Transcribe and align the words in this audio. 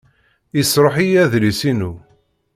Yesṛuḥ-iyi 0.57 1.19
adlis-inu. 1.23 1.91